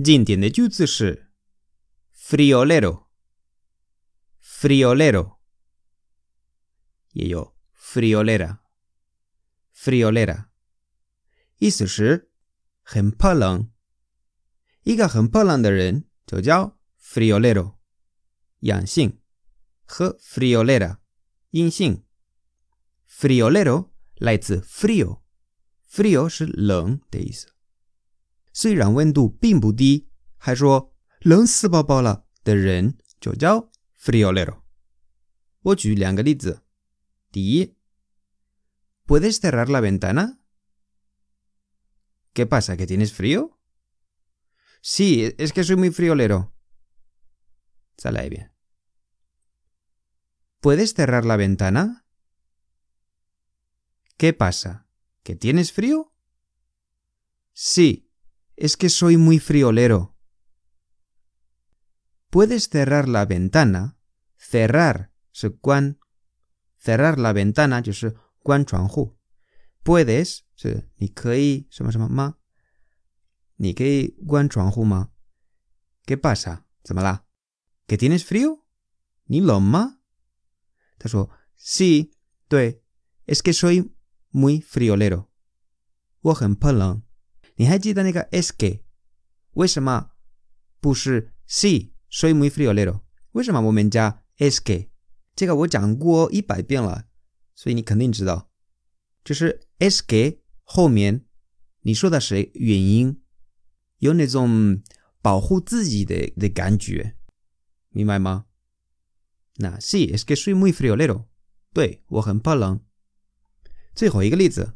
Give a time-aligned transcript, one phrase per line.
[0.03, 1.31] 今天的句子是
[2.17, 3.05] friolero,
[4.43, 5.37] friolero，
[7.13, 8.59] 也有 friolera。
[9.77, 10.47] friolera，
[11.59, 12.31] 意思是
[12.83, 13.71] 很怕冷。
[14.83, 17.77] 一个很怕冷的人就叫 friolero，
[18.61, 19.21] 阳性
[19.85, 20.99] 和 friolera，
[21.51, 22.05] 阴性。
[23.09, 27.53] friolero 来自 frio，frio 是冷的意思。
[28.53, 34.63] 虽然温度并不低，还说冷死宝宝了的人就叫 friolero。
[35.61, 36.63] 我举两个例子，
[37.31, 37.77] 第一。
[39.07, 40.41] ¿Puedes cerrar la ventana?
[42.33, 42.77] ¿Qué pasa?
[42.77, 43.59] ¿Que tienes frío?
[44.81, 46.55] Sí, es que soy muy friolero.
[47.97, 48.53] Sale bien.
[50.61, 52.07] ¿Puedes cerrar la ventana?
[54.17, 54.89] ¿Qué pasa?
[55.23, 56.15] ¿Que tienes frío?
[57.53, 58.11] Sí,
[58.57, 60.17] es que soy muy friolero.
[62.31, 63.99] ¿Puedes cerrar la ventana?
[64.37, 65.13] Cerrar,
[66.79, 69.18] cerrar la ventana, yo soy 关窗户，
[69.84, 72.36] puedes 是你可以什么什么吗？
[73.58, 76.64] 你可以关窗户吗？¿Qué pasa？
[76.84, 78.62] 怎么啦？¿Que tienes frío？
[79.26, 80.00] 你冷吗？
[81.00, 82.12] 他说：“Sí，
[82.48, 82.82] 对，
[83.26, 83.92] es que soy
[84.32, 85.28] muy friolero，
[86.22, 87.04] 我很怕冷。
[87.56, 88.84] 你还记得那个 es que？
[89.54, 90.12] 为什么
[90.80, 93.02] 不是 sí？soy muy friolero？
[93.32, 94.90] 为什么我们加 es que？
[95.36, 97.06] 这个我讲过一百遍了。”
[97.56, 98.50] 所以你肯定知道，
[99.24, 101.26] 就是 s k 后面
[101.82, 103.22] 你说的是原因，
[104.00, 104.82] 有那种
[105.22, 107.16] 保护自己的的感觉，
[107.90, 108.46] 明白吗？
[109.56, 111.26] 那 sí es que soy muy friolero，
[111.74, 112.84] 对我很怕冷。
[113.96, 114.76] 最后一个例子，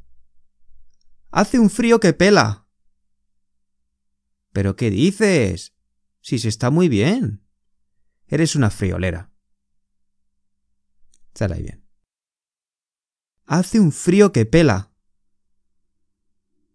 [1.29, 5.71] hace un frío que pela。Pero qué dices?
[6.21, 7.39] Si se está muy bien.
[8.27, 9.29] Eres una friolera.
[11.33, 11.81] 再来一遍。
[13.45, 14.91] Hace un frío que pela.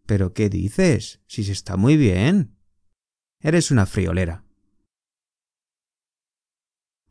[0.06, 1.20] ¿Pero qué dices?
[1.26, 2.56] Si se está muy bien.
[3.40, 4.44] Eres una friolera.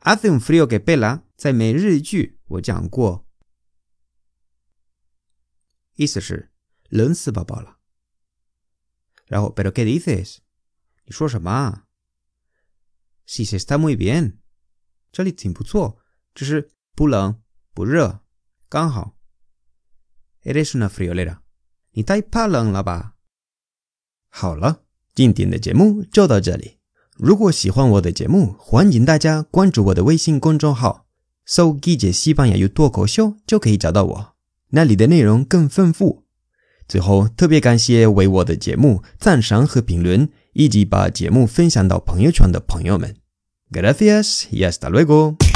[0.01, 1.25] Hace un frío que pela,
[9.55, 10.43] ¿pero qué dices?
[13.25, 14.41] Si se está muy bien.
[15.15, 15.97] 这里挺不错，
[16.33, 17.41] 就是不冷
[17.73, 18.19] 不热，
[18.67, 19.17] 刚好。
[20.43, 21.37] Eres una friolera，
[21.93, 23.13] 你太怕冷了吧？
[24.29, 24.81] 好了，
[25.13, 26.77] 今天的节目就到这里。
[27.17, 31.07] 如果喜欢我的节目，欢迎大家关注我的微信公众号，
[31.45, 34.35] 搜“季节西班牙语脱口秀”就可以找到我。
[34.71, 36.25] 那里的内容更丰富。
[36.87, 43.15] 最后，特别感谢为我的节目赞赏和评论，以及把节目分享到朋友圈的朋友们。
[43.71, 45.48] Gracias y hasta luego。